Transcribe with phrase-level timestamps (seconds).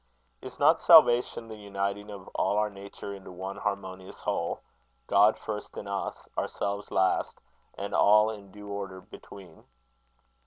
[0.41, 4.63] Is not salvation the uniting of all our nature into one harmonious whole
[5.05, 7.39] God first in us, ourselves last,
[7.77, 9.63] and all in due order between?